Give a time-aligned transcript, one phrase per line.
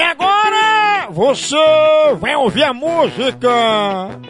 [0.00, 1.56] E agora você
[2.18, 3.50] vai ouvir a música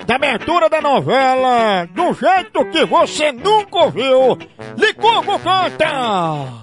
[0.05, 4.37] da abertura da novela do jeito que você nunca ouviu.
[4.77, 5.87] Licogo canta!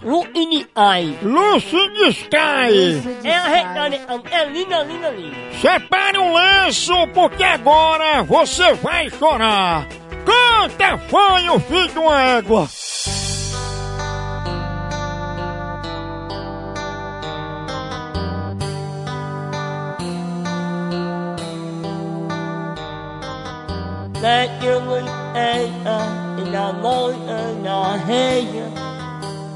[0.04, 1.18] Luini Ai.
[1.22, 1.78] Lucy
[2.10, 3.02] Sky!
[3.24, 3.50] É a
[4.30, 5.38] é linda, linda, linda.
[5.62, 9.88] Separe um lenço porque agora você vai chorar.
[10.26, 12.68] Canta, fanho, filho de uma égua!
[24.22, 25.08] Let your wind
[25.38, 28.70] and uh, in the morning and the hair.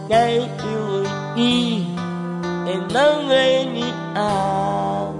[0.08, 1.82] Let you will be
[2.70, 5.18] in the rainy hour.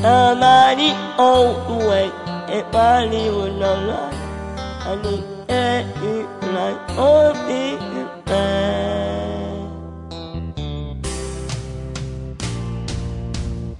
[0.00, 2.10] Somebody old way,
[2.48, 4.14] everybody will not lie.
[4.86, 7.34] And it ain't it like all
[8.24, 8.72] bad.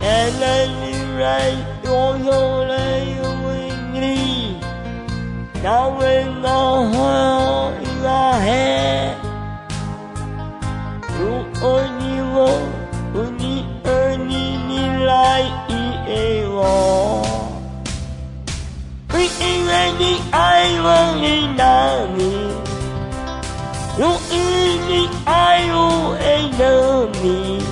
[0.00, 3.31] And then you write your with me.
[5.62, 8.46] 让人能活下去。
[11.20, 11.20] 如
[11.60, 12.02] 果你
[12.34, 12.36] 我，
[13.38, 13.64] 你
[14.26, 14.70] 你，你
[15.04, 15.70] 来依
[16.08, 16.10] 偎
[16.50, 17.22] 我。
[19.08, 20.02] 会因为你
[20.32, 20.86] 爱我，
[21.20, 21.62] 你那
[22.16, 22.20] 你，
[23.98, 24.02] 由
[24.32, 24.34] 于
[24.88, 25.30] 你爱
[25.70, 26.26] 我，爱
[26.58, 26.60] 的
[27.22, 27.62] 你，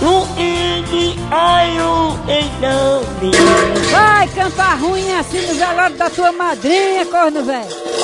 [0.00, 0.04] 由
[0.38, 0.40] 于
[0.90, 1.34] 你爱
[1.80, 2.16] 我，
[4.46, 7.95] cantar ruim assim no velório da tua madrinha, corno velho.